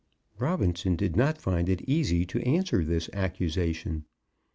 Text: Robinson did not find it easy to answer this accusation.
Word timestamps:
Robinson 0.39 0.95
did 0.95 1.15
not 1.15 1.37
find 1.37 1.69
it 1.69 1.83
easy 1.87 2.25
to 2.25 2.41
answer 2.41 2.83
this 2.83 3.07
accusation. 3.13 4.05